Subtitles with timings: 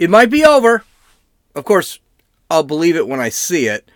[0.00, 0.82] It might be over.
[1.54, 2.00] Of course,
[2.50, 3.90] I'll believe it when I see it.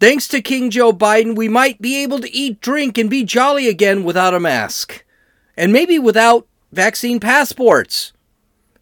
[0.00, 3.68] Thanks to King Joe Biden, we might be able to eat, drink, and be jolly
[3.68, 5.04] again without a mask.
[5.56, 8.12] And maybe without vaccine passports.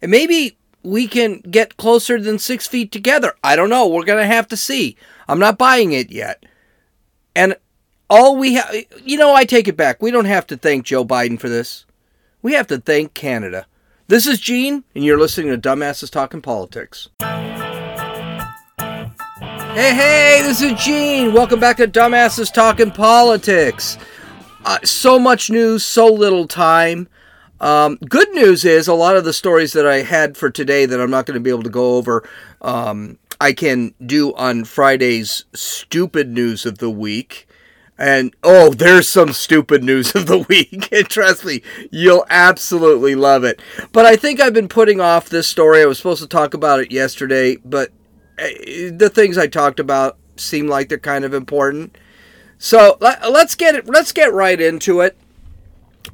[0.01, 3.35] And maybe we can get closer than six feet together.
[3.43, 3.87] I don't know.
[3.87, 4.97] We're going to have to see.
[5.27, 6.47] I'm not buying it yet.
[7.35, 7.55] And
[8.09, 8.73] all we have,
[9.03, 10.01] you know, I take it back.
[10.01, 11.85] We don't have to thank Joe Biden for this.
[12.41, 13.67] We have to thank Canada.
[14.07, 17.09] This is Gene, and you're listening to Dumbasses Talking Politics.
[17.19, 17.55] Hey,
[19.95, 21.33] hey, this is Gene.
[21.33, 23.97] Welcome back to Dumbasses Talking Politics.
[24.63, 27.07] Uh, so much news, so little time.
[27.59, 31.01] Um, good news is a lot of the stories that I had for today that
[31.01, 32.29] I'm not going to be able to go over,
[32.61, 37.47] um, I can do on Friday's stupid news of the week.
[37.97, 40.91] And oh, there's some stupid news of the week.
[40.91, 43.61] and trust me, you'll absolutely love it.
[43.91, 45.81] But I think I've been putting off this story.
[45.81, 47.91] I was supposed to talk about it yesterday, but
[48.37, 51.97] Eh, the things I talked about seem like they're kind of important.
[52.57, 53.87] So let, us get it.
[53.87, 55.17] Let's get right into it.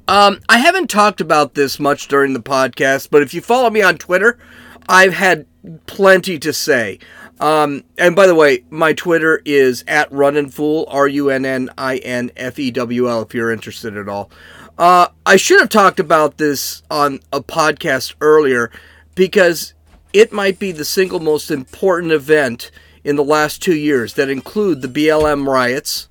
[0.07, 3.81] Um, I haven't talked about this much during the podcast, but if you follow me
[3.81, 4.39] on Twitter,
[4.87, 5.45] I've had
[5.85, 6.99] plenty to say.
[7.41, 11.97] Um, and by the way, my Twitter is at Runninfewl, R U N N I
[11.97, 14.29] N F E W L, if you're interested at all.
[14.77, 18.71] Uh, I should have talked about this on a podcast earlier
[19.15, 19.73] because
[20.13, 22.69] it might be the single most important event
[23.03, 26.09] in the last two years that include the BLM riots.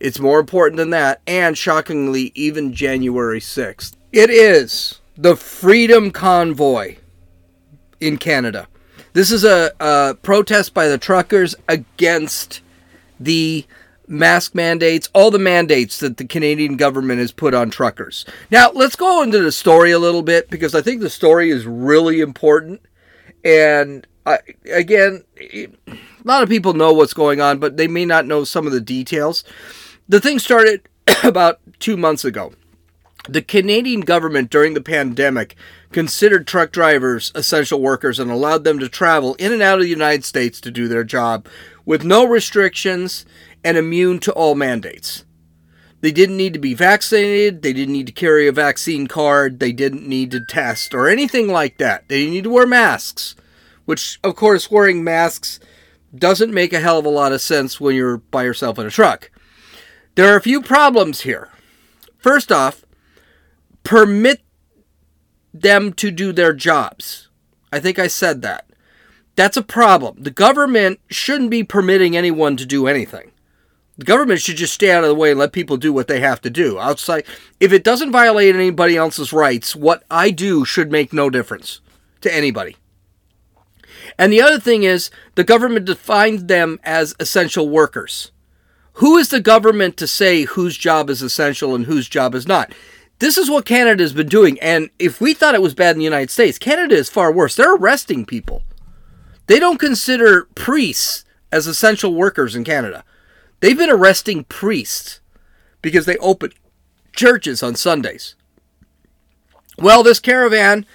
[0.00, 3.94] It's more important than that, and shockingly, even January 6th.
[4.12, 6.96] It is the Freedom Convoy
[8.00, 8.66] in Canada.
[9.12, 12.60] This is a, a protest by the truckers against
[13.18, 13.66] the
[14.06, 18.24] mask mandates, all the mandates that the Canadian government has put on truckers.
[18.50, 21.66] Now, let's go into the story a little bit because I think the story is
[21.66, 22.80] really important.
[23.44, 24.38] And I,
[24.72, 25.68] again, a
[26.24, 28.80] lot of people know what's going on, but they may not know some of the
[28.80, 29.44] details.
[30.08, 30.88] The thing started
[31.24, 32.52] about two months ago.
[33.28, 35.54] The Canadian government during the pandemic
[35.92, 39.90] considered truck drivers essential workers and allowed them to travel in and out of the
[39.90, 41.46] United States to do their job
[41.84, 43.24] with no restrictions
[43.64, 45.24] and immune to all mandates.
[46.00, 49.72] They didn't need to be vaccinated, they didn't need to carry a vaccine card, they
[49.72, 52.08] didn't need to test or anything like that.
[52.08, 53.34] They didn't need to wear masks
[53.88, 55.58] which, of course, wearing masks
[56.14, 58.90] doesn't make a hell of a lot of sense when you're by yourself in a
[58.90, 59.30] truck.
[60.14, 61.48] There are a few problems here.
[62.18, 62.84] First off,
[63.84, 64.42] permit
[65.62, 67.28] them to do their jobs.
[67.72, 68.66] I think I said that.
[69.36, 70.22] That's a problem.
[70.22, 73.30] The government shouldn't be permitting anyone to do anything.
[73.96, 76.20] The government should just stay out of the way and let people do what they
[76.20, 76.78] have to do.
[76.78, 77.24] Outside,
[77.58, 81.80] if it doesn't violate anybody else's rights, what I do should make no difference
[82.20, 82.76] to anybody.
[84.18, 88.30] And the other thing is, the government defines them as essential workers.
[88.94, 92.72] Who is the government to say whose job is essential and whose job is not?
[93.18, 94.60] This is what Canada has been doing.
[94.60, 97.56] And if we thought it was bad in the United States, Canada is far worse.
[97.56, 98.62] They're arresting people.
[99.46, 103.04] They don't consider priests as essential workers in Canada.
[103.60, 105.20] They've been arresting priests
[105.82, 106.52] because they open
[107.14, 108.34] churches on Sundays.
[109.78, 110.86] Well, this caravan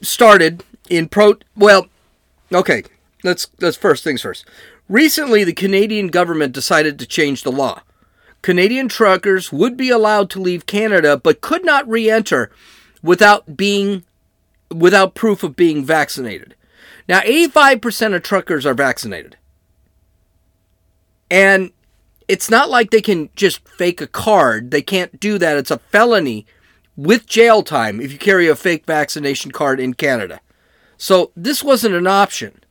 [0.00, 1.88] started in pro well,
[2.52, 2.84] Okay,
[3.24, 4.46] let's let's first things first.
[4.88, 7.82] Recently, the Canadian government decided to change the law.
[8.44, 12.50] Canadian truckers would be allowed to leave Canada but could not re-enter
[13.02, 14.04] without being
[14.70, 16.54] without proof of being vaccinated.
[17.08, 19.38] Now, 85% of truckers are vaccinated.
[21.30, 21.72] And
[22.28, 24.70] it's not like they can just fake a card.
[24.72, 25.56] They can't do that.
[25.56, 26.44] It's a felony
[26.98, 30.42] with jail time if you carry a fake vaccination card in Canada.
[30.98, 32.62] So this wasn't an option.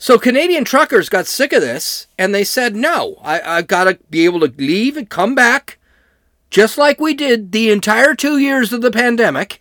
[0.00, 3.98] So Canadian truckers got sick of this and they said, no, I, I got to
[4.08, 5.78] be able to leave and come back
[6.50, 9.60] just like we did the entire two years of the pandemic.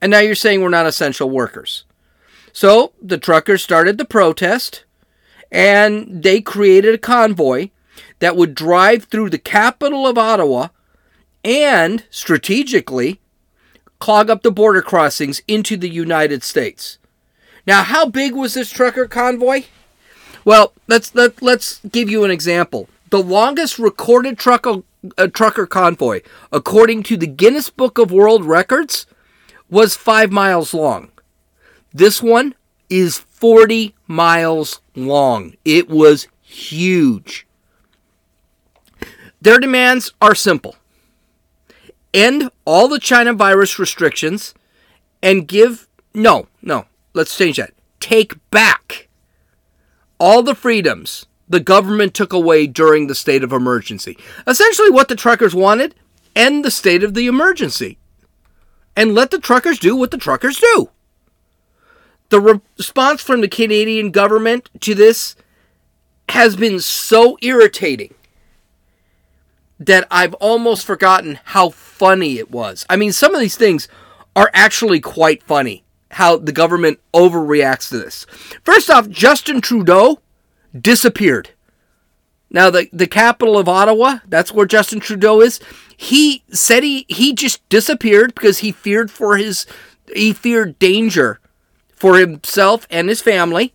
[0.00, 1.84] And now you're saying we're not essential workers.
[2.52, 4.84] So the truckers started the protest
[5.50, 7.70] and they created a convoy
[8.20, 10.68] that would drive through the capital of Ottawa
[11.42, 13.20] and strategically
[13.98, 16.99] clog up the border crossings into the United States.
[17.66, 19.64] Now, how big was this trucker convoy?
[20.44, 22.88] Well, let's let, let's give you an example.
[23.10, 24.82] The longest recorded trucker
[25.16, 26.20] uh, trucker convoy,
[26.52, 29.06] according to the Guinness Book of World Records,
[29.70, 31.10] was 5 miles long.
[31.92, 32.54] This one
[32.88, 35.54] is 40 miles long.
[35.64, 37.46] It was huge.
[39.40, 40.76] Their demands are simple
[42.12, 44.54] end all the China virus restrictions
[45.22, 46.86] and give no, no.
[47.12, 47.72] Let's change that.
[47.98, 49.08] Take back
[50.18, 54.16] all the freedoms the government took away during the state of emergency.
[54.46, 55.94] Essentially, what the truckers wanted
[56.36, 57.98] end the state of the emergency
[58.96, 60.90] and let the truckers do what the truckers do.
[62.28, 65.34] The re- response from the Canadian government to this
[66.28, 68.14] has been so irritating
[69.80, 72.86] that I've almost forgotten how funny it was.
[72.88, 73.88] I mean, some of these things
[74.36, 78.26] are actually quite funny how the government overreacts to this.
[78.64, 80.20] First off, Justin Trudeau
[80.78, 81.50] disappeared.
[82.50, 85.60] Now the the capital of Ottawa, that's where Justin Trudeau is.
[85.96, 89.66] He said he he just disappeared because he feared for his
[90.12, 91.38] he feared danger
[91.94, 93.72] for himself and his family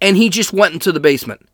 [0.00, 1.46] and he just went into the basement.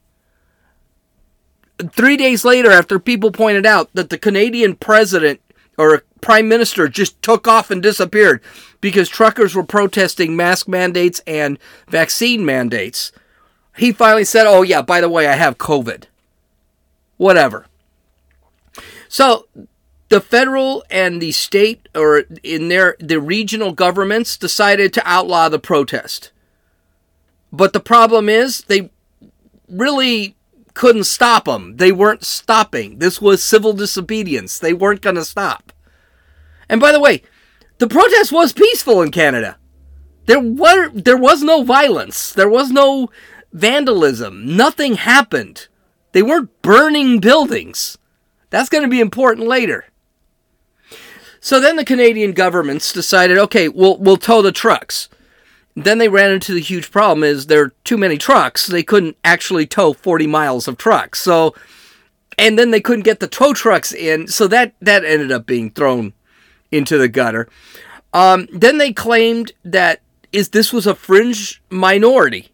[1.93, 5.41] 3 days later after people pointed out that the Canadian president
[5.77, 8.41] or prime minister just took off and disappeared
[8.81, 11.59] because truckers were protesting mask mandates and
[11.89, 13.13] vaccine mandates
[13.79, 16.05] he finally said, "Oh yeah, by the way, I have COVID."
[17.17, 17.67] Whatever.
[19.09, 19.47] So,
[20.09, 25.59] the federal and the state or in their the regional governments decided to outlaw the
[25.59, 26.33] protest.
[27.53, 28.91] But the problem is they
[29.69, 30.37] really
[30.75, 31.77] couldn't stop them.
[31.77, 32.99] They weren't stopping.
[32.99, 34.59] This was civil disobedience.
[34.59, 35.73] They weren't going to stop.
[36.69, 37.23] And by the way,
[37.79, 39.57] the protest was peaceful in Canada.
[40.27, 42.33] There were there was no violence.
[42.33, 43.09] There was no
[43.53, 44.57] vandalism.
[44.57, 45.69] Nothing happened.
[46.13, 47.97] They weren't burning buildings.
[48.51, 49.87] That's going to be important later.
[51.41, 55.09] So then the Canadian governments decided, okay, we'll we'll tow the trucks.
[55.77, 58.67] Then they ran into the huge problem is there are too many trucks.
[58.67, 61.21] They couldn't actually tow 40 miles of trucks.
[61.21, 61.55] So
[62.37, 65.71] and then they couldn't get the tow trucks in, so that that ended up being
[65.71, 66.13] thrown
[66.71, 67.49] into the gutter.
[68.13, 70.01] Um, then they claimed that
[70.33, 72.51] is this was a fringe minority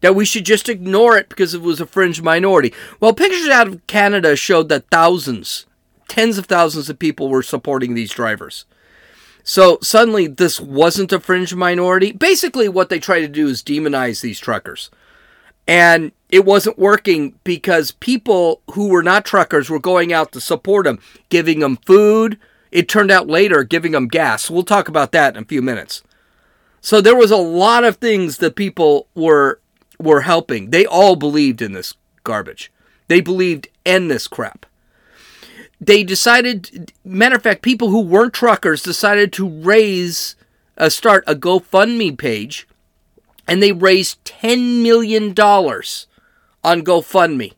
[0.00, 2.72] that we should just ignore it because it was a fringe minority.
[3.00, 5.66] Well, pictures out of Canada showed that thousands,
[6.06, 8.64] tens of thousands of people were supporting these drivers.
[9.42, 12.12] So suddenly this wasn't a fringe minority.
[12.12, 14.90] Basically, what they try to do is demonize these truckers.
[15.66, 20.84] And it wasn't working because people who were not truckers were going out to support
[20.84, 20.98] them,
[21.28, 22.38] giving them food.
[22.70, 24.50] It turned out later giving them gas.
[24.50, 26.02] We'll talk about that in a few minutes.
[26.80, 29.60] So there was a lot of things that people were
[29.98, 30.70] were helping.
[30.70, 32.70] They all believed in this garbage.
[33.08, 34.64] They believed in this crap.
[35.80, 40.36] They decided, matter of fact, people who weren't truckers decided to raise,
[40.76, 42.68] uh, start a GoFundMe page,
[43.46, 47.54] and they raised $10 million on GoFundMe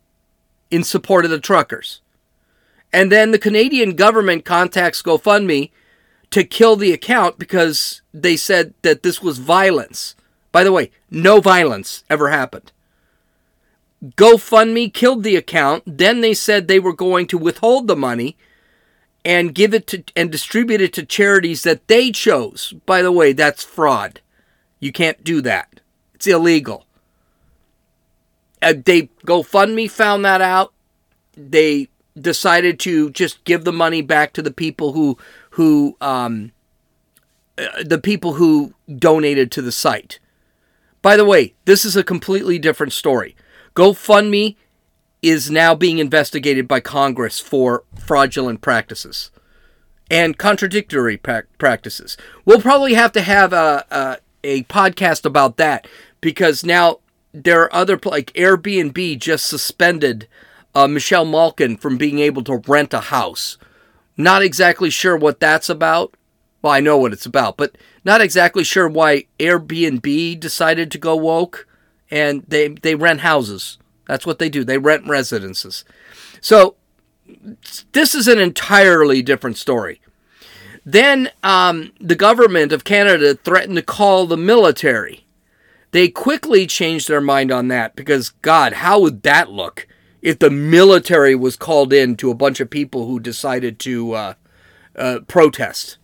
[0.69, 2.00] in support of the truckers.
[2.93, 5.71] And then the Canadian government contacts GoFundMe
[6.31, 10.15] to kill the account because they said that this was violence.
[10.51, 12.71] By the way, no violence ever happened.
[14.03, 15.83] GoFundMe killed the account.
[15.85, 18.35] Then they said they were going to withhold the money
[19.23, 22.73] and give it to and distribute it to charities that they chose.
[22.85, 24.19] By the way, that's fraud.
[24.79, 25.79] You can't do that.
[26.15, 26.85] It's illegal.
[28.61, 30.73] Uh, they GoFundMe found that out.
[31.37, 31.89] They
[32.19, 35.17] decided to just give the money back to the people who
[35.51, 36.51] who um,
[37.57, 40.19] uh, the people who donated to the site.
[41.01, 43.35] By the way, this is a completely different story.
[43.75, 44.55] GoFundMe
[45.21, 49.31] is now being investigated by Congress for fraudulent practices
[50.09, 52.17] and contradictory pra- practices.
[52.43, 55.87] We'll probably have to have a, a, a podcast about that
[56.19, 56.99] because now
[57.33, 60.27] there are other like Airbnb just suspended
[60.73, 63.57] uh, Michelle Malkin from being able to rent a house.
[64.17, 66.15] Not exactly sure what that's about.
[66.61, 67.75] Well, I know what it's about, but
[68.05, 71.67] not exactly sure why Airbnb decided to go woke
[72.11, 73.77] and they they rent houses.
[74.07, 74.63] That's what they do.
[74.63, 75.85] They rent residences.
[76.41, 76.75] So
[77.93, 80.01] this is an entirely different story.
[80.85, 85.25] Then um, the government of Canada threatened to call the military.
[85.91, 89.87] They quickly changed their mind on that because, God, how would that look
[90.21, 94.33] if the military was called in to a bunch of people who decided to uh,
[94.95, 95.97] uh, protest?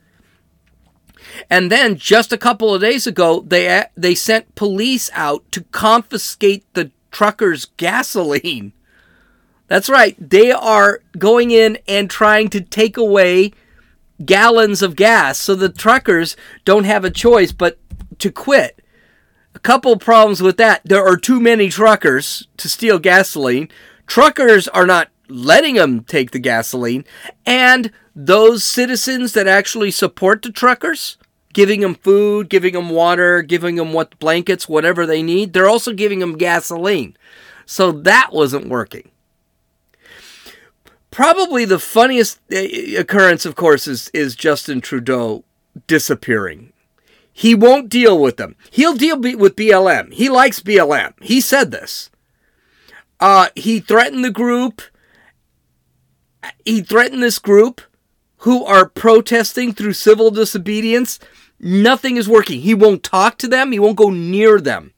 [1.50, 6.66] And then just a couple of days ago, they they sent police out to confiscate
[6.74, 8.74] the truckers' gasoline.
[9.68, 10.16] That's right.
[10.18, 13.52] They are going in and trying to take away
[14.24, 17.78] gallons of gas so the truckers don't have a choice but
[18.20, 18.82] to quit.
[19.54, 20.82] A couple problems with that.
[20.86, 23.70] There are too many truckers to steal gasoline.
[24.08, 27.06] Truckers are not letting them take the gasoline.
[27.46, 31.18] And those citizens that actually support the truckers,
[31.54, 35.54] giving them food, giving them water, giving them what blankets, whatever they need.
[35.54, 37.16] They're also giving them gasoline.
[37.66, 39.12] So that wasn't working.
[41.12, 45.44] Probably the funniest eh, occurrence, of course, is, is Justin Trudeau
[45.88, 46.74] disappearing.
[47.34, 48.56] He won't deal with them.
[48.72, 50.14] He'll deal with BLM.
[50.14, 51.14] He likes BLM.
[51.22, 52.10] He said this.
[53.20, 54.82] Uh, he threatened the group.
[56.66, 57.82] He threatened this group
[58.38, 61.20] who are protesting through civil disobedience.
[61.60, 62.62] Nothing is working.
[62.62, 63.72] He won't talk to them.
[63.72, 64.94] He won't go near them.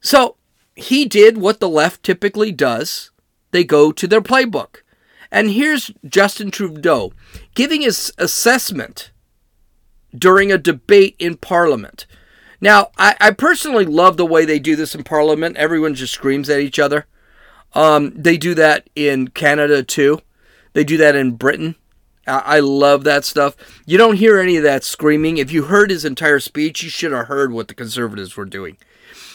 [0.00, 0.36] So
[0.76, 3.10] he did what the left typically does
[3.50, 4.82] they go to their playbook.
[5.30, 7.12] And here's Justin Trudeau
[7.54, 9.10] giving his assessment
[10.14, 12.06] during a debate in Parliament.
[12.60, 15.56] Now, I, I, personally love the way they do this in Parliament.
[15.56, 17.06] Everyone just screams at each other.
[17.74, 20.20] Um, they do that in Canada too.
[20.72, 21.76] They do that in Britain.
[22.26, 23.56] I, I love that stuff.
[23.84, 25.36] You don't hear any of that screaming.
[25.36, 28.78] If you heard his entire speech, you should have heard what the Conservatives were doing.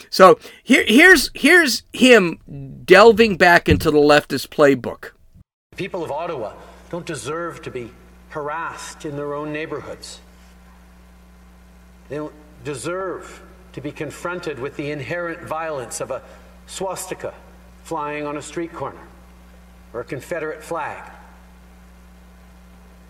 [0.10, 5.12] So here, here's here's him delving back into the leftist playbook.
[5.78, 6.54] People of Ottawa
[6.90, 7.92] don't deserve to be
[8.30, 10.20] harassed in their own neighborhoods.
[12.10, 13.42] They don't deserve
[13.74, 16.22] to be confronted with the inherent violence of a
[16.68, 17.34] swastika
[17.84, 19.02] flying on a street corner,
[19.94, 21.04] or a Confederate flag,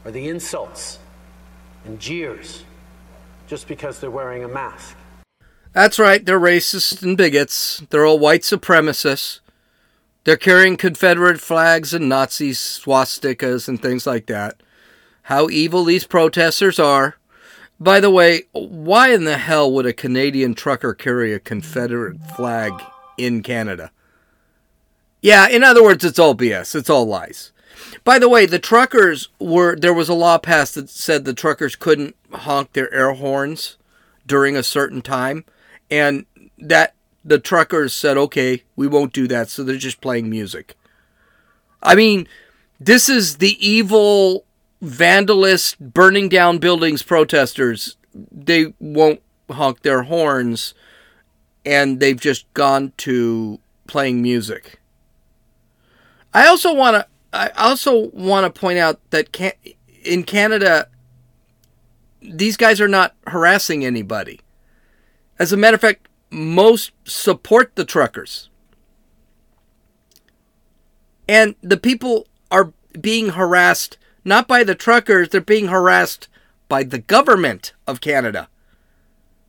[0.05, 0.99] or the insults
[1.85, 2.63] and jeers
[3.47, 4.95] just because they're wearing a mask.
[5.73, 7.83] That's right, they're racists and bigots.
[7.89, 9.39] They're all white supremacists.
[10.23, 14.61] They're carrying Confederate flags and Nazi swastikas and things like that.
[15.23, 17.15] How evil these protesters are.
[17.81, 22.73] By the way, why in the hell would a Canadian trucker carry a Confederate flag
[23.17, 23.89] in Canada?
[25.19, 26.75] Yeah, in other words, it's all BS.
[26.75, 27.51] It's all lies.
[28.03, 31.75] By the way, the truckers were there was a law passed that said the truckers
[31.75, 33.77] couldn't honk their air horns
[34.27, 35.43] during a certain time,
[35.89, 36.27] and
[36.59, 36.93] that
[37.25, 40.75] the truckers said, "Okay, we won't do that." So they're just playing music.
[41.81, 42.27] I mean,
[42.79, 44.45] this is the evil
[44.81, 50.73] vandalist burning down buildings protesters they won't honk their horns
[51.65, 54.79] and they've just gone to playing music.
[56.33, 59.53] I also want to i also want to point out that can,
[60.03, 60.89] in canada
[62.21, 64.41] these guys are not harassing anybody.
[65.39, 68.49] As a matter of fact most support the truckers.
[71.27, 76.27] And the people are being harassed not by the truckers, they're being harassed
[76.67, 78.47] by the government of Canada.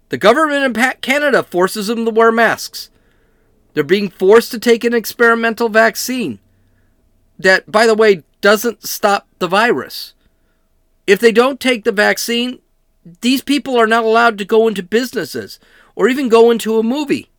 [0.08, 2.90] The government in Canada forces them to wear masks.
[3.74, 6.38] They're being forced to take an experimental vaccine
[7.38, 10.14] that, by the way, doesn't stop the virus.
[11.06, 12.60] If they don't take the vaccine,
[13.20, 15.58] these people are not allowed to go into businesses
[15.94, 17.30] or even go into a movie.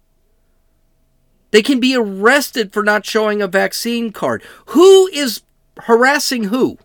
[1.51, 4.43] They can be arrested for not showing a vaccine card.
[4.67, 5.43] Who is
[5.81, 6.79] harassing who?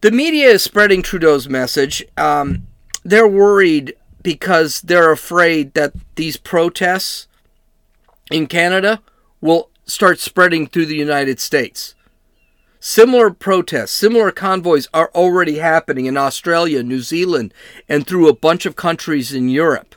[0.00, 2.04] The media is spreading Trudeau's message.
[2.16, 2.68] Um,
[3.02, 7.26] they're worried because they're afraid that these protests
[8.30, 9.02] in Canada
[9.40, 11.96] will start spreading through the United States.
[12.78, 17.52] Similar protests, similar convoys are already happening in Australia, New Zealand,
[17.88, 19.96] and through a bunch of countries in Europe.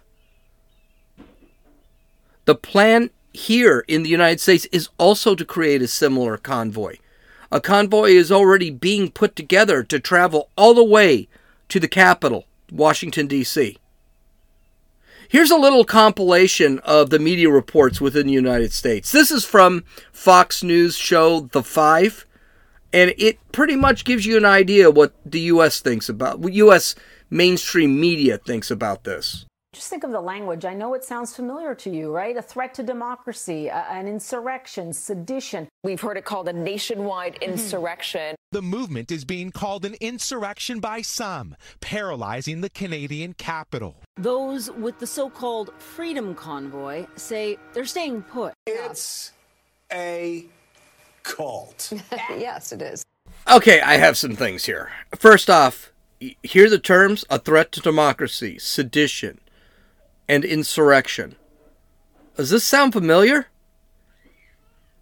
[2.45, 6.95] The plan here in the United States is also to create a similar convoy.
[7.51, 11.27] A convoy is already being put together to travel all the way
[11.67, 13.77] to the capital, Washington, D.C.
[15.27, 19.11] Here's a little compilation of the media reports within the United States.
[19.11, 22.25] This is from Fox News show The Five,
[22.93, 25.79] and it pretty much gives you an idea what the U.S.
[25.79, 26.95] thinks about, what U.S.
[27.29, 29.45] mainstream media thinks about this.
[29.73, 30.65] Just think of the language.
[30.65, 32.35] I know it sounds familiar to you, right?
[32.35, 35.69] A threat to democracy, a, an insurrection, sedition.
[35.81, 37.53] We've heard it called a nationwide mm-hmm.
[37.53, 38.35] insurrection.
[38.51, 43.95] The movement is being called an insurrection by some, paralyzing the Canadian capital.
[44.17, 48.53] Those with the so called Freedom Convoy say they're staying put.
[48.67, 49.31] It's
[49.89, 50.47] a
[51.23, 51.93] cult.
[52.11, 53.05] yes, it is.
[53.49, 54.91] Okay, I have some things here.
[55.15, 55.93] First off,
[56.43, 59.39] hear the terms a threat to democracy, sedition,
[60.31, 61.35] and insurrection.
[62.37, 63.47] Does this sound familiar?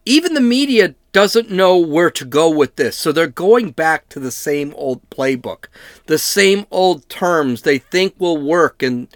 [0.03, 4.19] Even the media doesn't know where to go with this, so they're going back to
[4.19, 5.65] the same old playbook,
[6.07, 9.07] the same old terms they think will work, and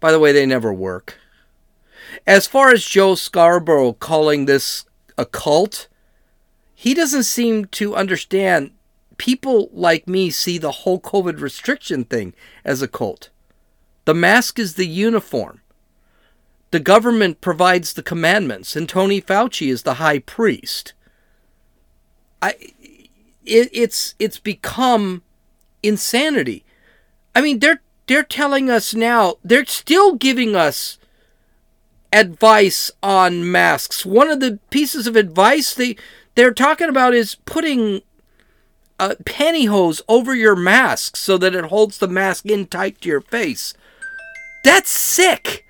[0.00, 1.16] by the way, they never work.
[2.26, 4.84] As far as Joe Scarborough calling this
[5.16, 5.88] a cult,
[6.74, 8.72] he doesn't seem to understand
[9.16, 12.34] people like me see the whole COVID restriction thing
[12.66, 13.30] as a cult.
[14.04, 15.60] The mask is the uniform.
[16.70, 20.92] The government provides the commandments, and Tony Fauci is the high priest.
[22.42, 22.56] I,
[23.44, 25.22] it, it's it's become
[25.82, 26.64] insanity.
[27.34, 29.36] I mean, they're they're telling us now.
[29.44, 30.98] They're still giving us
[32.12, 34.04] advice on masks.
[34.04, 35.96] One of the pieces of advice they
[36.34, 38.02] they're talking about is putting
[38.98, 43.20] uh, pantyhose over your mask so that it holds the mask in tight to your
[43.20, 43.74] face.
[44.64, 45.64] That's sick.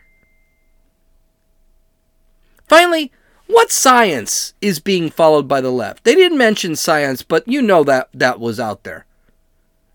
[2.66, 3.12] Finally,
[3.46, 6.04] what science is being followed by the left?
[6.04, 9.04] They didn't mention science, but you know that that was out there.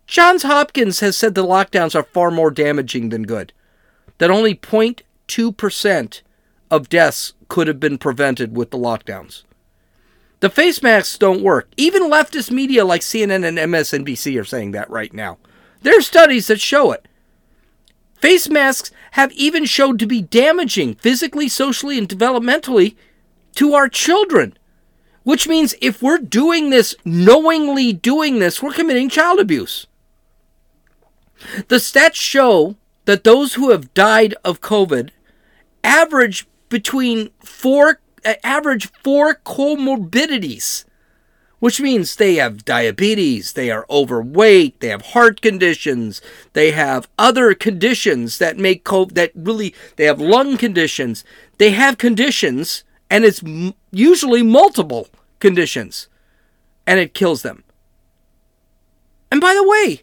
[0.06, 3.52] Johns Hopkins has said the lockdowns are far more damaging than good.
[4.18, 6.20] That only 0.2%
[6.70, 9.44] of deaths could have been prevented with the lockdowns.
[10.40, 11.68] The face masks don't work.
[11.76, 15.38] Even leftist media like CNN and MSNBC are saying that right now.
[15.82, 17.06] There are studies that show it.
[18.20, 22.96] Face masks have even showed to be damaging physically, socially, and developmentally
[23.54, 24.56] to our children.
[25.22, 29.86] Which means if we're doing this, knowingly doing this, we're committing child abuse.
[31.68, 35.10] The stats show that those who have died of COVID
[35.82, 40.84] average between four uh, average four comorbidities
[41.60, 46.20] which means they have diabetes, they are overweight, they have heart conditions,
[46.54, 51.22] they have other conditions that make COVID, that really, they have lung conditions.
[51.58, 53.42] They have conditions, and it's
[53.92, 56.08] usually multiple conditions,
[56.86, 57.62] and it kills them.
[59.30, 60.02] And by the way,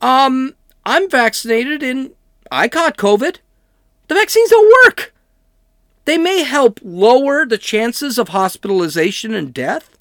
[0.00, 0.54] um,
[0.84, 2.12] I'm vaccinated and
[2.50, 3.38] I caught COVID.
[4.08, 5.12] The vaccines don't work.
[6.04, 9.95] They may help lower the chances of hospitalization and death,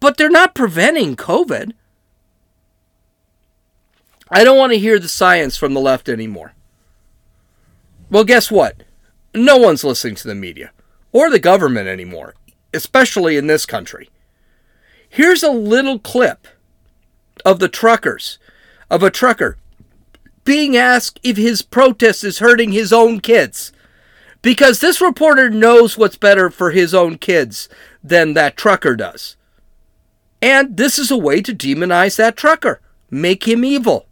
[0.00, 1.72] but they're not preventing COVID.
[4.30, 6.52] I don't want to hear the science from the left anymore.
[8.10, 8.82] Well, guess what?
[9.34, 10.72] No one's listening to the media
[11.12, 12.34] or the government anymore,
[12.74, 14.10] especially in this country.
[15.08, 16.46] Here's a little clip
[17.44, 18.38] of the truckers,
[18.90, 19.56] of a trucker
[20.46, 23.72] being asked if his protest is hurting his own kids.
[24.40, 27.68] Because this reporter knows what's better for his own kids
[28.02, 29.36] than that trucker does.
[30.46, 32.80] And this is a way to demonize that trucker,
[33.10, 34.06] make him evil.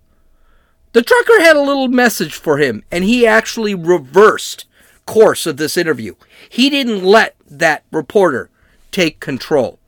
[0.90, 4.66] The trucker had a little message for him, and he actually reversed
[5.06, 6.16] course of this interview.
[6.48, 8.50] He didn't let that reporter
[8.90, 9.78] take control.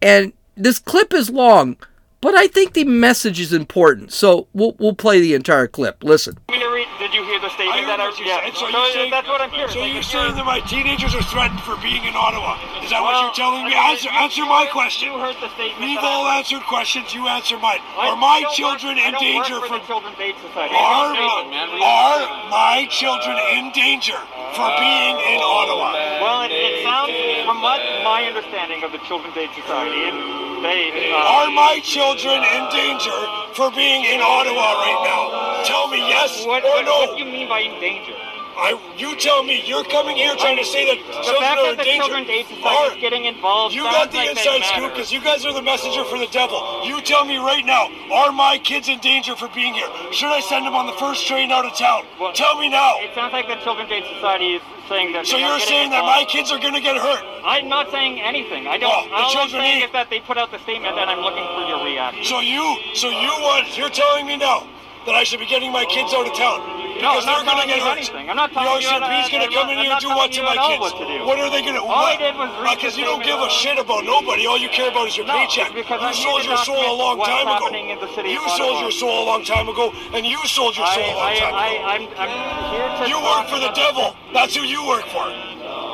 [0.00, 1.78] And this clip is long,
[2.20, 4.12] but I think the message is important.
[4.12, 6.04] So we'll, we'll play the entire clip.
[6.04, 6.38] Listen.
[6.46, 8.40] Did you hear the statement that I heard what you yeah.
[8.44, 8.54] said.
[8.56, 9.70] So, saying, that's what I'm hearing.
[9.72, 12.56] so Like, you're saying that my teenagers are threatened for being in Ottawa?
[12.82, 13.72] Is that what you're telling me?
[13.76, 15.12] I mean, Answer, you- answer you my heard- question.
[15.12, 17.14] you heard the statement We've all I- answered questions.
[17.14, 17.80] You answer mine.
[17.96, 19.86] I are my children work, in danger for from?
[19.86, 20.74] Children's Aid Society.
[20.74, 21.66] Are, It's a statement, man.
[21.74, 24.18] We- are my children in danger
[24.56, 25.92] for being in Ottawa?
[26.20, 27.12] Well, it, it sounds,
[27.46, 30.18] from what my understanding of the Children's Aid Society, and
[30.64, 33.18] they uh, Are my children in danger
[33.54, 35.64] for being in Ottawa right now?
[35.64, 36.98] Tell me yes what, or what, no.
[37.12, 38.14] what do you mean by in danger?
[38.52, 39.64] I, you tell me.
[39.64, 42.04] You're coming here trying to say that The children fact are that in the danger.
[42.04, 45.46] Children's Aid Society is getting involved You got the like inside scoop because you guys
[45.48, 46.60] are the messenger for the devil.
[46.84, 49.88] You tell me right now, are my kids in danger for being here?
[50.12, 52.04] Should I send them on the first train out of town?
[52.20, 53.00] Well, tell me now.
[53.00, 55.24] It sounds like the Children's Aid Society is saying that.
[55.26, 57.24] So you're saying that my kids are going to get hurt?
[57.48, 58.68] I'm not saying anything.
[58.68, 58.92] I don't.
[58.92, 61.08] Well, the all I'm children saying need- is that they put out the statement, and
[61.08, 62.24] I'm looking for your reaction.
[62.28, 63.72] So you, so you want?
[63.80, 64.68] You're telling me now
[65.08, 67.68] that I should be getting my kids out of town No, because they're going to
[67.70, 67.96] get hurt.
[67.98, 68.26] anything.
[68.28, 68.88] I'm not telling you.
[68.88, 70.82] OCP's going to come in here and do what to my you at all kids?
[70.82, 71.18] what to do.
[71.24, 71.82] What are they going to?
[71.82, 74.46] All I did was read Because you don't give a shit about nobody.
[74.46, 75.72] All you care about is your No, paycheck.
[75.74, 77.64] because you sold your soul a long time ago.
[77.64, 80.76] happening in the city You sold your soul a long time ago, and you sold
[80.76, 81.86] your soul a long time ago.
[81.86, 82.32] I'm, I'm
[82.74, 83.02] here to.
[83.08, 84.16] You work for the devil.
[84.34, 85.26] That's who you work for.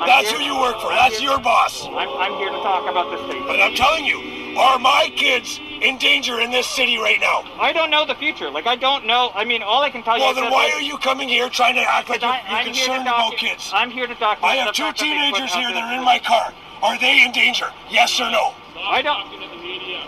[0.06, 0.90] That's who you work for.
[0.90, 1.84] That's your boss.
[1.86, 3.46] I'm, I'm here to talk about this statement.
[3.48, 7.44] But I'm telling you, are my kids in danger in this city right now?
[7.60, 8.50] I don't know the future.
[8.50, 9.30] Like I don't know.
[9.34, 11.28] I mean, all I can tell you Well, then that why like, are you coming
[11.28, 13.70] here trying to act like you're, I, you're I'm concerned about kids?
[13.72, 14.44] I'm here to document.
[14.44, 16.52] I have two fact that they put teenagers here that are in my car.
[16.82, 17.66] Are they in danger?
[17.90, 18.54] Yes or no?
[18.76, 19.26] I don't.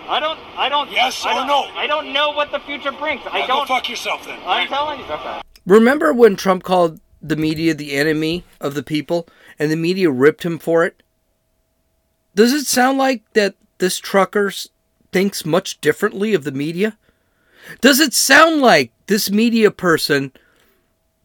[0.09, 0.39] I don't.
[0.57, 0.91] I don't.
[0.91, 1.63] Yes I don't, no?
[1.77, 3.23] I don't know what the future brings.
[3.27, 3.69] I Well, don't.
[3.69, 4.39] fuck yourself then.
[4.45, 5.07] I'm telling you.
[5.07, 5.41] Okay.
[5.67, 10.45] Remember when Trump called the media the enemy of the people and the media ripped
[10.45, 11.03] him for it?
[12.35, 14.53] Does it sound like that this trucker
[15.13, 16.97] thinks much differently of the media?
[17.81, 20.33] Does it sound like this media person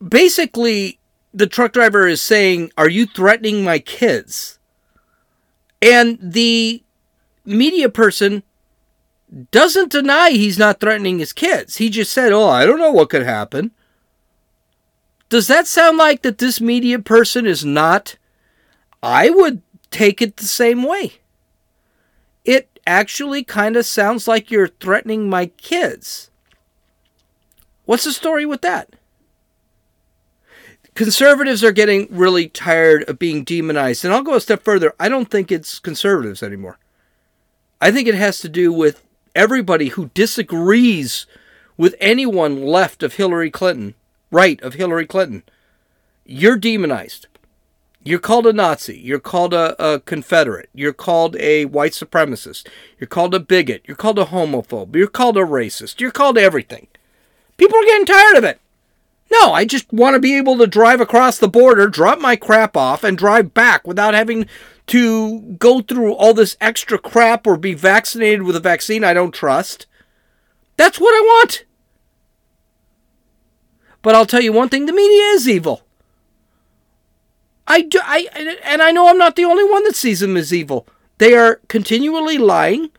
[0.06, 1.00] basically
[1.34, 4.60] the truck driver is saying, Are you threatening my kids?
[5.82, 6.84] And the
[7.44, 8.44] media person
[9.52, 11.78] doesn't deny he's not threatening his kids.
[11.78, 13.72] He just said, "Oh, I don't know what could happen."
[15.30, 18.15] Does that sound like that this media person is not
[19.04, 21.13] I would take it the same way.
[22.46, 26.30] It actually kind of sounds like you're threatening my kids.
[27.86, 28.96] What's the story with that?
[30.94, 34.06] Conservatives are getting really tired of being demonized.
[34.06, 34.94] And I'll go a step further.
[35.00, 36.80] I don't think it's conservatives anymore.
[37.82, 39.04] I think it has to do with
[39.36, 41.26] everybody who disagrees
[41.76, 43.96] with anyone left of Hillary Clinton,
[44.32, 45.44] right of Hillary Clinton.
[46.26, 47.28] You're demonized.
[48.08, 49.00] You're called a Nazi.
[49.00, 50.70] You're called a, a, Confederate.
[50.76, 52.68] You're called a white supremacist.
[53.00, 53.82] You're called a bigot.
[53.88, 54.96] You're called a homophobe.
[54.96, 56.00] You're called a racist.
[56.00, 56.86] You're called everything.
[57.58, 58.62] People are getting tired of it.
[59.32, 62.78] No, I just want to be able to drive across the border, drop my crap
[62.78, 64.46] off, and drive back without having
[64.88, 69.34] to go through all this extra crap or be vaccinated with a vaccine I don't
[69.34, 69.88] trust.
[70.78, 71.65] That's what I want.
[74.04, 75.82] But I'll tell you one thing the media is evil.
[77.67, 80.54] I do, I, and I know I'm not the only one that sees them as
[80.54, 80.88] evil.
[81.17, 82.91] They are continually lying,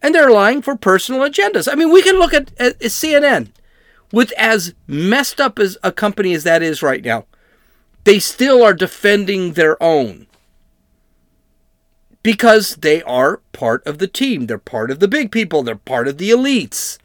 [0.00, 1.70] and they're lying for personal agendas.
[1.70, 3.50] I mean, we can look at, at, at CNN
[4.12, 7.26] with as messed up as a company as that is right now.
[8.04, 10.26] They still are defending their own
[12.22, 14.46] because they are part of the team.
[14.46, 15.62] They're part of the big people.
[15.62, 16.98] They're part of the elites.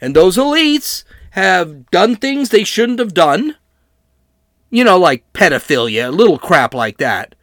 [0.00, 3.56] And those elites have done things they shouldn't have done
[4.70, 7.34] you know, like pedophilia, little crap like that.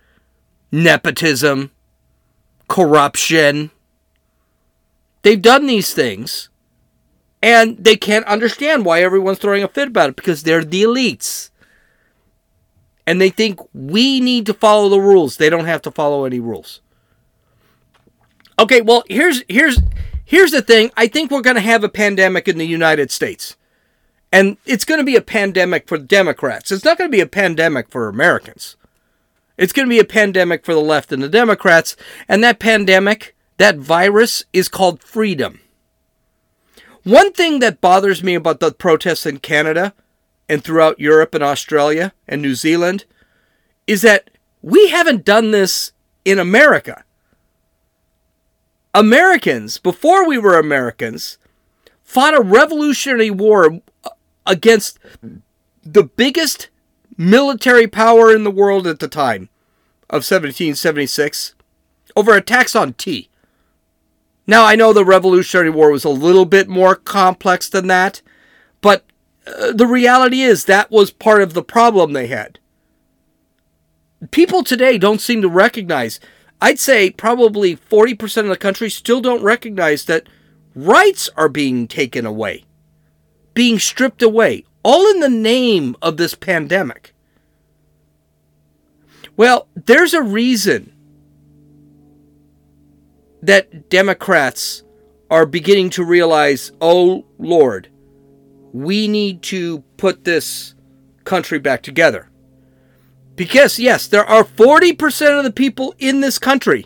[0.71, 1.71] Nepotism,
[2.67, 3.71] corruption.
[5.21, 6.49] They've done these things,
[7.41, 11.49] and they can't understand why everyone's throwing a fit about it because they're the elites.
[13.05, 15.37] And they think we need to follow the rules.
[15.37, 16.81] They don't have to follow any rules.
[18.59, 19.79] Okay, well, here's here's
[20.25, 20.91] here's the thing.
[20.97, 23.55] I think we're going to have a pandemic in the United States.
[24.31, 26.71] And it's going to be a pandemic for the Democrats.
[26.71, 28.75] It's not going to be a pandemic for Americans.
[29.57, 31.95] It's going to be a pandemic for the left and the Democrats.
[32.27, 35.61] And that pandemic, that virus, is called freedom.
[37.03, 39.93] One thing that bothers me about the protests in Canada
[40.49, 43.05] and throughout Europe and Australia and New Zealand
[43.87, 44.29] is that
[44.61, 45.93] we haven't done this
[46.25, 47.05] in America.
[48.93, 51.37] Americans, before we were Americans,
[52.03, 53.79] fought a revolutionary war
[54.47, 54.97] against
[55.83, 56.69] the biggest
[57.17, 59.49] military power in the world at the time
[60.09, 61.53] of 1776
[62.15, 63.29] over a tax on tea.
[64.47, 68.21] Now, I know the Revolutionary War was a little bit more complex than that,
[68.79, 69.03] but
[69.45, 72.59] uh, the reality is that was part of the problem they had.
[74.31, 76.19] People today don't seem to recognize,
[76.61, 80.27] I'd say probably 40% of the country still don't recognize that
[80.73, 82.63] rights are being taken away
[83.57, 87.15] being stripped away, all in the name of this pandemic.
[89.35, 90.93] Well, there's a reason
[93.41, 94.83] that Democrats
[95.31, 97.89] are beginning to realize, oh Lord,
[98.73, 100.75] we need to put this
[101.23, 102.29] country back together.
[103.35, 106.85] Because, yes, there are 40% of the people in this country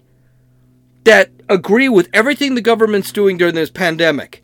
[1.04, 4.41] that agree with everything the government's doing during this pandemic.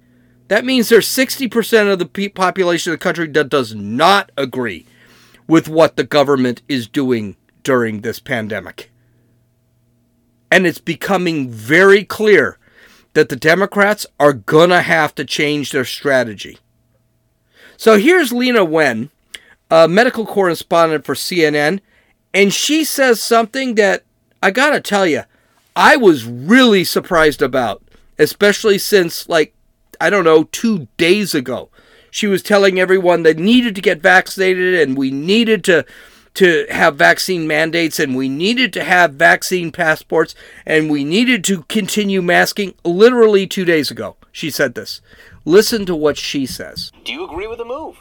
[0.48, 4.86] That means there's 60% of the population of the country that does not agree
[5.48, 8.92] with what the government is doing during this pandemic.
[10.50, 12.58] And it's becoming very clear
[13.14, 16.60] that the Democrats are going to have to change their strategy.
[17.76, 19.10] So here's Leana Wen,
[19.70, 21.80] a medical correspondent for CNN,
[22.34, 24.04] and she says something that
[24.42, 25.24] I got to tell you,
[25.76, 27.84] I was really surprised about,
[28.18, 29.54] especially since, like,
[30.00, 31.70] I don't know, two days ago.
[32.12, 35.86] She was telling everyone they needed to get vaccinated and we needed to
[36.36, 40.36] to have vaccine mandates and we needed to have vaccine passports
[40.68, 44.16] and we needed to continue masking literally 2 days ago.
[44.32, 45.02] She said this.
[45.46, 46.92] Listen to what she says.
[47.04, 47.98] Do you agree with the move?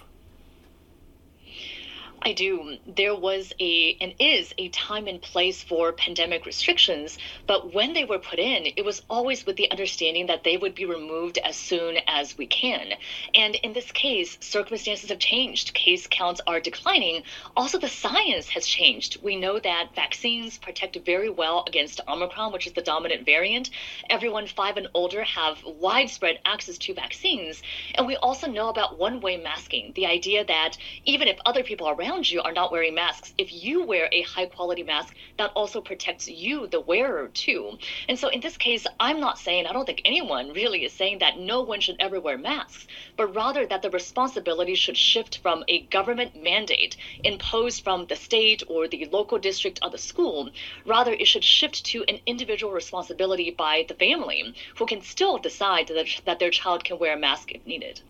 [2.26, 2.76] I do.
[2.88, 8.04] There was a and is a time and place for pandemic restrictions, but when they
[8.04, 11.54] were put in, it was always with the understanding that they would be removed as
[11.54, 12.94] soon as we can.
[13.32, 15.72] And in this case, circumstances have changed.
[15.72, 17.22] Case counts are declining.
[17.56, 19.22] Also, the science has changed.
[19.22, 23.70] We know that vaccines protect very well against Omicron, which is the dominant variant.
[24.10, 27.62] Everyone five and older have widespread access to vaccines.
[27.94, 31.88] And we also know about one way masking the idea that even if other people
[31.88, 35.52] around around you are not wearing masks, if you wear a high quality mask, that
[35.54, 37.76] also protects you, the wearer, too.
[38.08, 41.18] And so in this case, I'm not saying, I don't think anyone really is saying
[41.18, 42.86] that no one should ever wear masks,
[43.18, 48.62] but rather that the responsibility should shift from a government mandate imposed from the state
[48.66, 50.48] or the local district of the school.
[50.86, 55.88] Rather, it should shift to an individual responsibility by the family who can still decide
[55.88, 58.00] that, that their child can wear a mask if needed.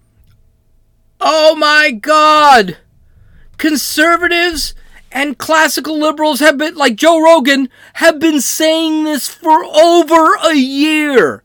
[1.21, 2.77] Oh my God!
[3.59, 4.75] Conservatives
[5.11, 10.55] and classical liberals have been, like Joe Rogan, have been saying this for over a
[10.55, 11.43] year.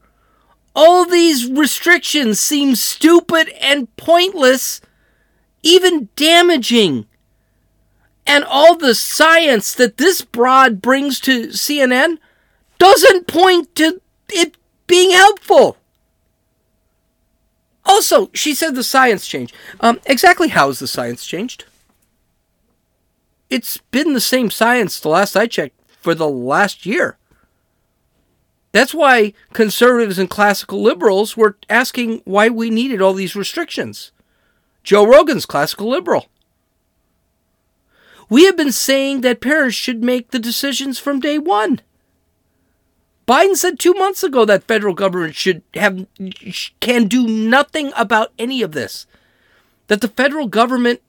[0.76, 4.82] All these restrictions seem stupid and pointless,
[5.64, 7.06] even damaging.
[8.26, 12.18] And all the science that this broad brings to CNN
[12.78, 14.56] doesn't point to it
[14.88, 15.78] being helpful.
[17.86, 19.56] Also, she said the science changed.
[19.80, 21.66] Um, exactly how has the science changed?
[23.52, 27.18] It's been the same science the last I checked for the last year.
[28.72, 34.14] That's why conservatives and classical liberals were asking why we needed all these restrictions.
[34.84, 36.28] Joe Rogan's classical liberal.
[38.30, 41.82] We have been saying that parents should make the decisions from day one.
[43.28, 46.08] Biden said two months ago that federal government should have
[46.80, 49.06] can do nothing about any of this.
[49.88, 51.02] That the federal government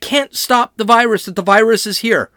[0.00, 1.24] can't stop the virus.
[1.24, 2.30] That the virus is here,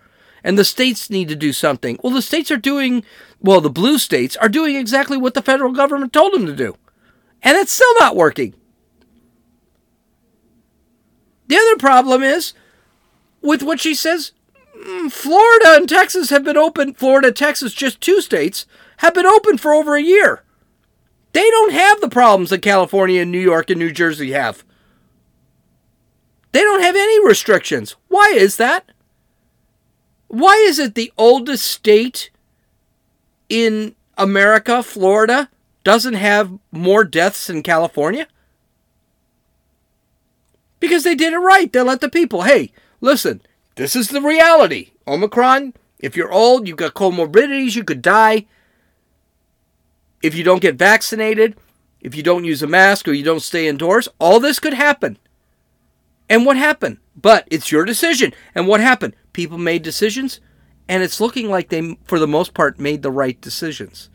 [0.43, 2.00] and the states need to do something.
[2.04, 3.04] Well, the states are doing
[3.39, 3.62] well.
[3.62, 6.78] The blue states are doing exactly what the federal government told them to do,
[7.41, 8.54] and it's still not working.
[11.48, 12.54] The other problem is
[13.41, 14.34] with what she says.
[14.78, 16.93] mm, Florida and Texas have been open.
[16.93, 18.65] Florida, Texas, just two states
[18.98, 20.43] have been open for over a year.
[21.34, 24.63] They don't have the problems that California and New York and New Jersey have.
[26.51, 27.95] They don't have any restrictions.
[28.07, 28.91] Why is that?
[30.27, 32.29] Why is it the oldest state
[33.49, 35.49] in America, Florida,
[35.83, 38.27] doesn't have more deaths than California?
[40.79, 41.71] Because they did it right.
[41.71, 43.41] They let the people, hey, listen,
[43.75, 44.91] this is the reality.
[45.07, 48.45] Omicron, if you're old, you've got comorbidities, you could die
[50.21, 51.55] if you don't get vaccinated,
[52.01, 55.17] if you don't use a mask or you don't stay indoors, all this could happen.
[56.29, 56.99] And what happened?
[57.15, 58.33] But it's your decision.
[58.53, 59.15] And what happened?
[59.33, 60.39] People made decisions,
[60.87, 64.09] and it's looking like they, for the most part, made the right decisions.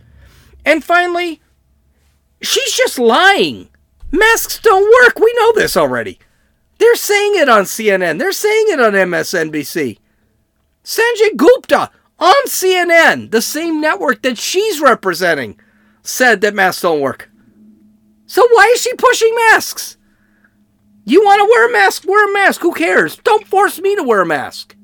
[0.65, 1.41] And finally,
[2.41, 3.69] she's just lying.
[4.11, 5.19] Masks don't work.
[5.19, 6.19] We know this already.
[6.79, 9.99] They're saying it on CNN, they're saying it on MSNBC.
[10.85, 15.59] Sanjay Gupta on CNN, the same network that she's representing
[16.03, 17.31] said that masks don't work.
[18.27, 19.97] So why is she pushing masks?
[21.05, 22.05] You want to wear a mask?
[22.07, 22.63] Wear a mask.
[22.63, 23.17] Who cares?
[23.17, 24.75] Don't force me to wear a mask.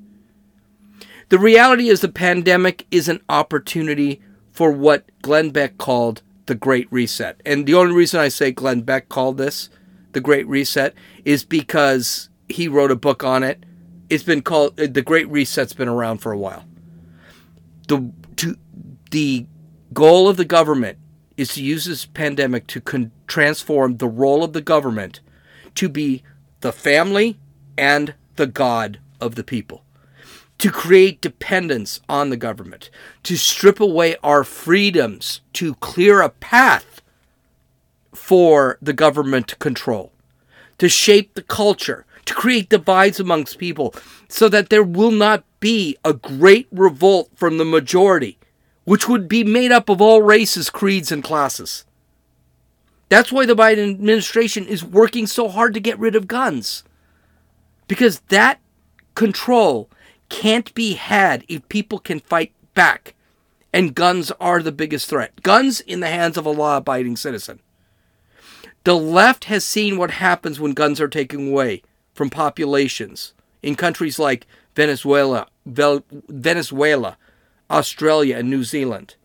[1.30, 4.20] The reality is the pandemic is an opportunity
[4.52, 7.40] for what Glenn Beck called the Great Reset.
[7.46, 9.70] And the only reason I say Glenn Beck called this
[10.12, 13.64] the Great Reset is because he wrote a book on it.
[14.10, 16.64] It's been called uh, the Great Reset's been around for a while.
[17.86, 18.56] The to
[19.10, 19.46] the
[19.92, 20.98] goal of the government
[21.36, 25.20] is to use this pandemic to con- transform the role of the government
[25.76, 26.22] to be
[26.60, 27.38] the family
[27.76, 29.84] and the God of the people,
[30.58, 32.90] to create dependence on the government,
[33.22, 37.02] to strip away our freedoms, to clear a path
[38.14, 40.12] for the government control,
[40.78, 43.94] to shape the culture, to create divides amongst people.
[44.28, 48.38] So that there will not be a great revolt from the majority.
[48.84, 51.84] Which would be made up of all races, creeds, and classes.
[53.10, 56.84] That's why the Biden administration is working so hard to get rid of guns.
[57.88, 58.60] Because that
[59.16, 59.90] control
[60.28, 63.14] can't be had if people can fight back.
[63.72, 65.42] And guns are the biggest threat.
[65.42, 67.60] Guns in the hands of a law abiding citizen.
[68.84, 71.82] The left has seen what happens when guns are taken away
[72.14, 77.18] from populations in countries like Venezuela, Venezuela,
[77.70, 79.16] Australia, and New Zealand.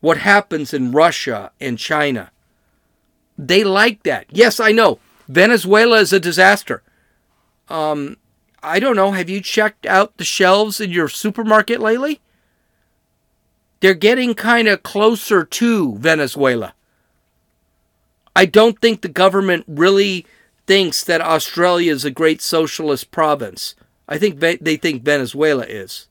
[0.00, 2.30] What happens in Russia and China.
[3.46, 4.26] They like that.
[4.30, 4.98] Yes, I know.
[5.26, 6.82] Venezuela is a disaster.
[7.68, 8.18] Um,
[8.62, 9.12] I don't know.
[9.12, 12.20] Have you checked out the shelves in your supermarket lately?
[13.80, 16.74] They're getting kind of closer to Venezuela.
[18.36, 20.26] I don't think the government really
[20.66, 23.74] thinks that Australia is a great socialist province.
[24.06, 26.08] I think they think Venezuela is.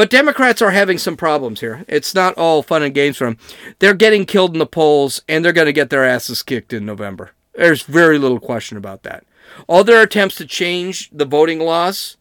[0.00, 1.84] But Democrats are having some problems here.
[1.86, 3.36] It's not all fun and games for them.
[3.80, 6.86] They're getting killed in the polls, and they're going to get their asses kicked in
[6.86, 7.32] November.
[7.54, 9.26] There's very little question about that.
[9.66, 12.16] All their attempts to change the voting laws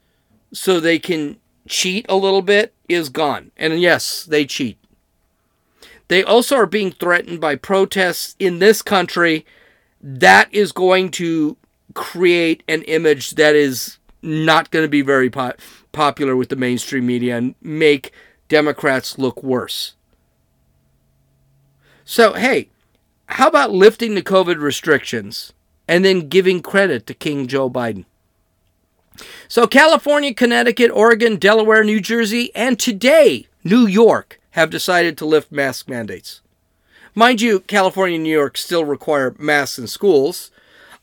[0.52, 1.38] so they can
[1.70, 3.54] cheat a little bit is gone.
[3.56, 4.78] And yes, they cheat.
[6.10, 9.46] They also are being threatened by protests in this country.
[10.02, 11.56] That is going to
[11.94, 15.54] create an image that is not going to be very po-
[15.92, 18.12] popular with the mainstream media and make
[18.48, 19.94] Democrats look worse.
[22.04, 22.70] So, hey,
[23.28, 25.54] how about lifting the COVID restrictions
[25.88, 28.06] and then giving credit to King Joe Biden?
[29.48, 35.52] So, California, Connecticut, Oregon, Delaware, New Jersey, and today, New York have decided to lift
[35.52, 36.42] mask mandates.
[37.14, 40.50] Mind you, California and New York still require masks in schools.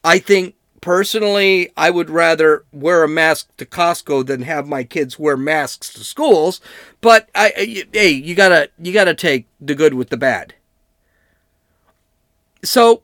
[0.03, 5.19] I think personally, I would rather wear a mask to Costco than have my kids
[5.19, 6.61] wear masks to schools.
[7.01, 10.55] But I, I hey, you gotta you gotta take the good with the bad.
[12.63, 13.03] So,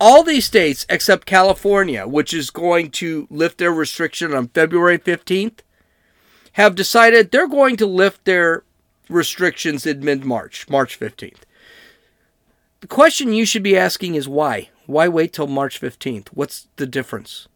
[0.00, 5.60] all these states except California, which is going to lift their restriction on February 15th,
[6.52, 8.62] have decided they're going to lift their
[9.08, 11.42] restrictions in mid March, March 15th.
[12.80, 14.68] The question you should be asking is why?
[14.86, 16.28] Why wait till March 15th?
[16.28, 17.48] What's the difference?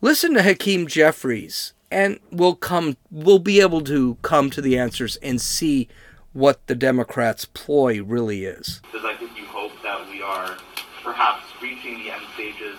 [0.00, 5.16] Listen to Hakeem Jeffries and we'll come we'll be able to come to the answers
[5.16, 5.88] and see
[6.32, 8.82] what the Democrats' ploy really is.
[8.92, 10.56] Does that give you hope that we are
[11.02, 12.76] perhaps reaching the end stages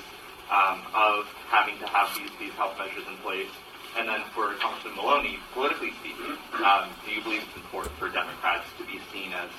[0.51, 3.49] um, of having to have these, these health measures in place?
[3.97, 8.69] And then for Congressman Maloney, politically speaking, um, do you believe it's important for Democrats
[8.77, 9.49] to be seen as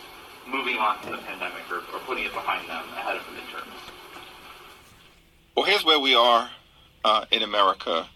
[0.47, 3.68] moving on from the pandemic or, or putting it behind them ahead of the midterms?
[5.59, 6.49] Well, here's where we are
[7.05, 8.07] uh, in America.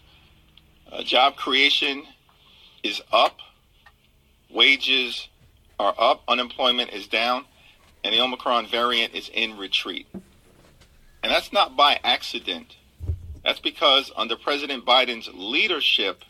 [0.89, 2.05] Uh, job creation
[2.83, 3.39] is up,
[4.49, 5.27] wages
[5.77, 7.43] are up, unemployment is down,
[8.01, 10.07] and the Omicron variant is in retreat.
[10.13, 12.77] And that's not by accident.
[13.43, 16.23] That's because under President Biden's leadership,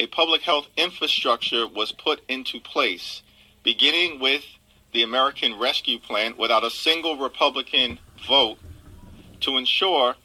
[0.00, 3.22] a public health infrastructure was put into place,
[3.62, 4.42] beginning with
[4.92, 8.58] the American Rescue Plan without a single Republican vote
[9.42, 10.16] to ensure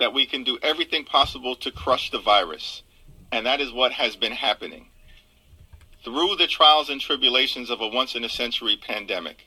[0.00, 2.82] that we can do everything possible to crush the virus.
[3.30, 4.86] And that is what has been happening.
[6.02, 9.46] Through the trials and tribulations of a once in a century pandemic,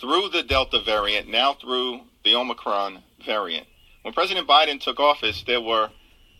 [0.00, 3.66] through the Delta variant, now through the Omicron variant.
[4.02, 5.90] When President Biden took office, there were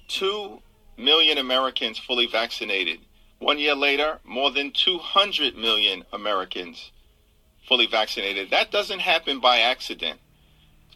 [0.09, 0.61] 2
[0.97, 3.01] million Americans fully vaccinated.
[3.39, 6.91] One year later, more than 200 million Americans
[7.69, 8.51] fully vaccinated.
[8.51, 10.19] That doesn't happen by accident.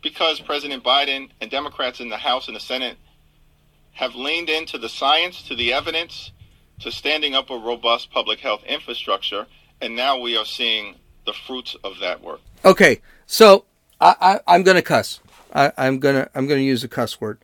[0.03, 2.97] Because President Biden and Democrats in the House and the Senate
[3.93, 6.33] have leaned into the science, to the evidence,
[6.81, 9.47] to standing up a robust public health infrastructure,
[9.81, 12.41] and now we are seeing the fruits of that work.
[12.65, 13.65] Okay, so
[14.01, 15.21] I, am going to cuss.
[15.55, 17.39] I, I'm gonna I'm gonna use a cuss word,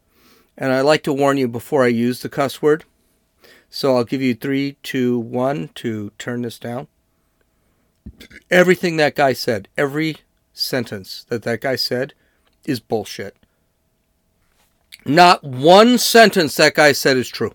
[0.57, 2.85] and I like to warn you before I use the cuss word.
[3.71, 6.89] So I'll give you three, two, one to turn this down.
[8.51, 10.17] Everything that guy said, every
[10.55, 12.15] sentence that that guy said,
[12.69, 13.37] is bullshit.
[15.05, 17.55] Not one sentence that guy said is true.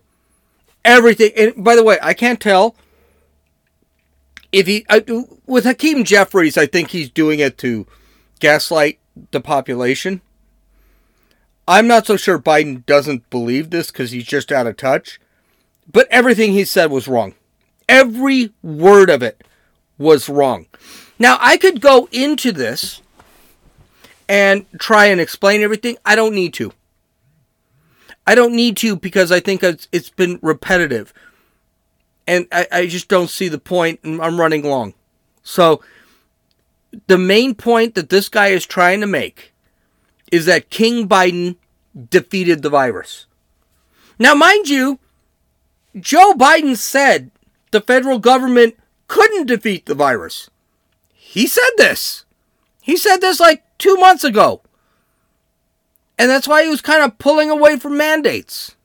[0.84, 1.30] Everything.
[1.36, 2.74] And by the way, I can't tell
[4.50, 5.04] if he I,
[5.46, 6.58] with Hakeem Jeffries.
[6.58, 7.86] I think he's doing it to
[8.40, 8.98] gaslight
[9.30, 10.20] the population.
[11.66, 15.20] I'm not so sure Biden doesn't believe this because he's just out of touch.
[15.90, 17.34] But everything he said was wrong.
[17.88, 19.44] Every word of it
[19.98, 20.66] was wrong.
[21.18, 23.00] Now, I could go into this
[24.28, 25.96] and try and explain everything.
[26.04, 26.72] I don't need to.
[28.26, 31.12] I don't need to because I think it's, it's been repetitive.
[32.26, 34.94] And I, I just don't see the point, and I'm running long.
[35.42, 35.82] So,
[37.06, 39.52] the main point that this guy is trying to make
[40.32, 41.56] is that King Biden
[42.10, 43.26] defeated the virus.
[44.18, 44.98] Now, mind you,
[45.98, 47.30] Joe Biden said
[47.72, 50.50] the federal government couldn't defeat the virus.
[51.12, 52.24] He said this.
[52.80, 54.62] He said this like two months ago.
[56.18, 58.76] And that's why he was kind of pulling away from mandates.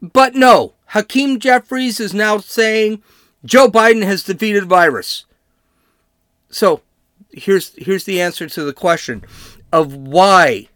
[0.00, 3.02] But no, Hakeem Jeffries is now saying
[3.44, 5.24] Joe Biden has defeated virus.
[6.50, 6.82] So
[7.30, 9.24] here's here's the answer to the question
[9.72, 10.68] of why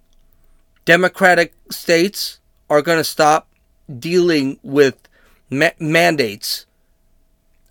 [0.84, 3.48] Democratic states are going to stop
[3.98, 5.08] dealing with
[5.50, 6.66] ma- mandates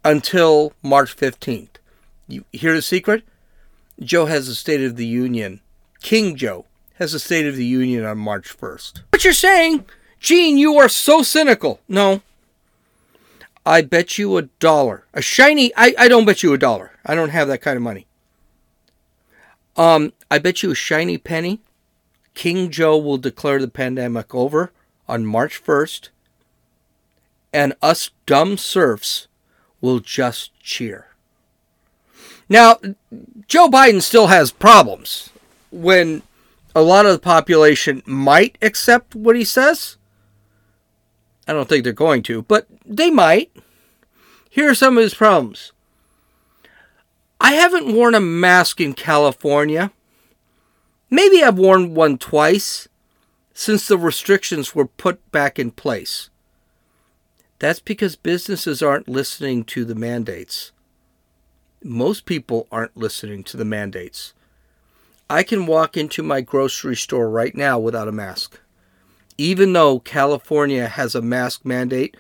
[0.04, 1.68] until March 15th.
[2.28, 3.24] You hear the secret?
[4.00, 5.62] Joe has a State of the Union.
[6.02, 6.66] King Joe
[6.96, 9.02] has a State of the Union on March 1st.
[9.12, 9.86] What you're saying,
[10.20, 11.80] Gene, you are so cynical.
[11.88, 12.22] No.
[13.66, 15.06] I bet you a dollar.
[15.14, 16.92] A shiny, I, I don't bet you a dollar.
[17.06, 18.08] I don't have that kind of money.
[19.78, 21.62] Um, I bet you a shiny penny
[22.34, 24.72] King Joe will declare the pandemic over
[25.08, 26.10] on March 1st,
[27.54, 29.28] and us dumb serfs
[29.82, 31.08] will just cheer.
[32.52, 32.80] Now,
[33.48, 35.30] Joe Biden still has problems
[35.72, 36.22] when
[36.76, 39.96] a lot of the population might accept what he says.
[41.48, 43.56] I don't think they're going to, but they might.
[44.50, 45.72] Here are some of his problems.
[47.40, 49.94] I haven't worn a mask in California.
[51.10, 52.90] Maybe I've worn one twice
[53.54, 56.30] since the restrictions were put back in place.
[57.60, 60.74] That's because businesses aren't listening to the mandates.
[61.84, 64.34] Most people aren't listening to the mandates.
[65.28, 68.60] I can walk into my grocery store right now without a mask,
[69.36, 72.16] even though California has a mask mandate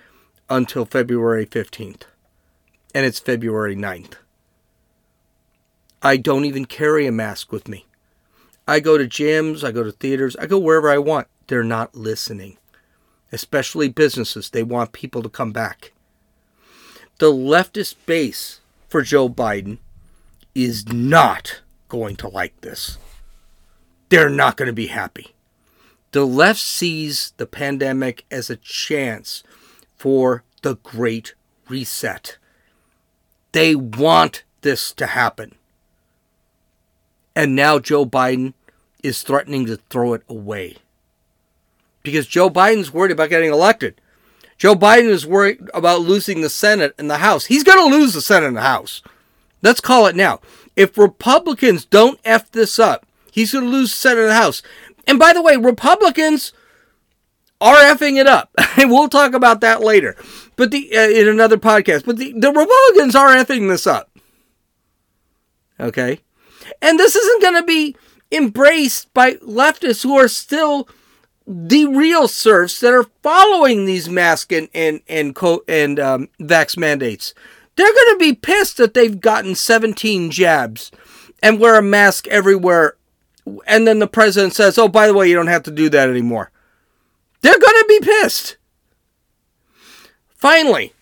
[0.50, 2.04] until February 15th,
[2.96, 4.14] and it's February 9th.
[6.02, 7.86] I don't even carry a mask with me.
[8.68, 11.28] I go to gyms, I go to theaters, I go wherever I want.
[11.46, 12.58] They're not listening,
[13.32, 14.50] especially businesses.
[14.50, 15.92] They want people to come back.
[17.20, 18.61] The leftist base
[18.92, 19.78] for Joe Biden
[20.54, 22.98] is not going to like this.
[24.10, 25.34] They're not going to be happy.
[26.12, 29.44] The left sees the pandemic as a chance
[29.96, 31.36] for the great
[31.70, 32.38] reset.
[33.54, 35.56] They want this to happen.
[37.34, 38.54] And now Joe Biden
[39.02, 40.76] is threatening to throw it away.
[42.04, 44.01] Because Joe Biden's worried about getting elected.
[44.62, 47.48] Joe Biden is worried about losing the Senate and the House.
[47.48, 49.02] He's going to lose the Senate and the House.
[49.64, 50.40] Let's call it now.
[50.76, 54.62] If Republicans don't F this up, he's going to lose the Senate and the House.
[55.08, 56.54] And by the way, Republicans
[57.60, 58.52] are effing it up.
[58.78, 60.16] And we'll talk about that later.
[60.58, 62.06] But the uh, in another podcast.
[62.06, 64.12] But the, the Republicans are effing this up.
[65.80, 66.20] Okay?
[66.84, 67.96] And this isn't going to be
[68.32, 70.88] embraced by leftists who are still
[71.54, 76.78] the real serfs that are following these mask and and and co- and um, vax
[76.78, 77.34] mandates.
[77.76, 80.92] They're going to be pissed that they've gotten 17 jabs
[81.44, 82.96] and wear a mask everywhere,
[83.66, 86.10] and then the president says, "Oh, by the way, you don't have to do that
[86.10, 86.52] anymore."
[87.42, 88.56] They're going to be pissed.
[90.38, 90.94] Finally,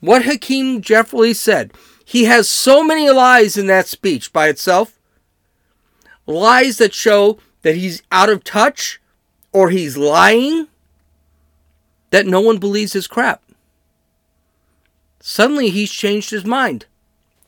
[0.00, 1.72] what Hakeem Jeffrey said.
[2.06, 4.98] He has so many lies in that speech by itself.
[6.26, 9.00] Lies that show that he's out of touch
[9.54, 10.66] or he's lying,
[12.10, 13.40] that no one believes his crap.
[15.20, 16.84] Suddenly he's changed his mind,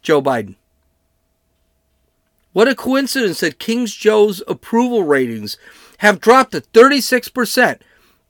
[0.01, 0.55] Joe Biden.
[2.55, 5.59] What a coincidence that King's Joe's approval ratings
[5.99, 7.81] have dropped to 36%.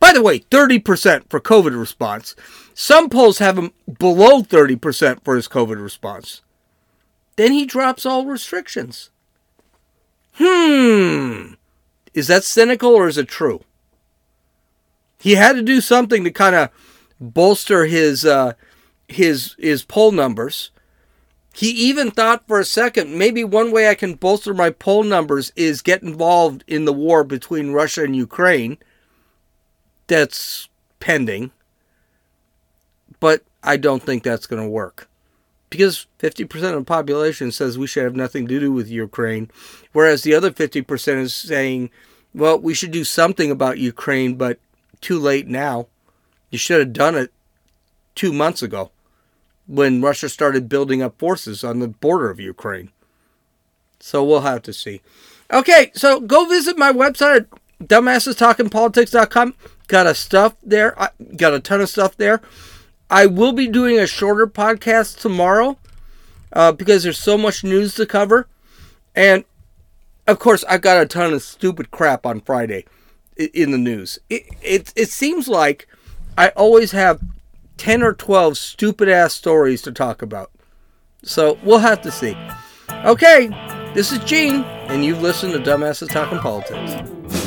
[0.01, 2.35] By the way, 30% for COVID response.
[2.75, 6.43] Some polls have him below 30% for his COVID response.
[7.37, 9.11] Then he drops all restrictions.
[10.35, 11.55] Hmm.
[12.17, 13.61] Is that cynical or is it true?
[15.19, 16.71] He had to do something to kind of
[17.21, 18.55] bolster his uh,
[19.07, 20.71] his his poll numbers.
[21.55, 25.53] He even thought for a second maybe one way I can bolster my poll numbers
[25.57, 28.79] is get involved in the war between Russia and Ukraine.
[30.07, 31.51] That's pending.
[33.21, 35.09] But I don't think that's going to work.
[35.69, 39.51] Because 50% of the population says we should have nothing to do with Ukraine,
[39.93, 41.91] whereas the other 50% is saying,
[42.33, 44.59] well, we should do something about Ukraine, but
[45.01, 45.89] too late now.
[46.51, 47.33] You should have done it
[48.15, 48.91] two months ago
[49.67, 52.91] when Russia started building up forces on the border of Ukraine.
[53.99, 55.01] So we'll have to see.
[55.53, 57.47] Okay, so go visit my website
[57.83, 59.55] dumbassestalkingpolitics.com.
[59.89, 61.01] Got a stuff there.
[61.01, 62.41] I got a ton of stuff there.
[63.11, 65.79] I will be doing a shorter podcast tomorrow
[66.53, 68.49] uh, because there's so much news to cover.
[69.15, 69.45] And
[70.27, 72.85] of course, I've got a ton of stupid crap on Friday
[73.37, 74.19] in the news.
[74.29, 75.87] It, it, it seems like
[76.37, 77.21] I always have
[77.77, 80.51] 10 or 12 stupid ass stories to talk about.
[81.23, 82.37] So we'll have to see.
[83.05, 83.49] Okay,
[83.95, 87.46] this is Gene, and you've listened to Dumbasses Talking Politics.